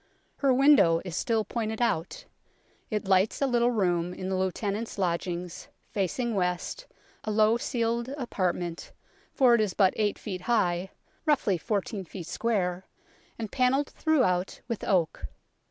Her 0.37 0.51
window 0.51 0.99
is 1.05 1.15
still 1.15 1.45
pointed 1.45 1.79
out. 1.79 2.25
It 2.89 3.05
lights 3.07 3.39
a 3.39 3.45
little 3.45 3.69
room 3.69 4.15
in 4.15 4.29
the 4.29 4.35
Lieutenant's 4.35 4.97
Lodgings, 4.97 5.67
facing 5.91 6.33
west, 6.33 6.87
a 7.23 7.29
low 7.29 7.55
ceiled 7.57 8.09
apartment, 8.17 8.93
for 9.31 9.53
it 9.53 9.61
is 9.61 9.75
but 9.75 9.93
eight 9.97 10.17
feet 10.17 10.41
high, 10.41 10.89
roughly 11.27 11.55
fourteen 11.59 12.03
feet 12.03 12.25
square, 12.25 12.87
and 13.37 13.51
panelled 13.51 13.91
throughout 13.91 14.61
with 14.67 14.83
oak. 14.83 15.27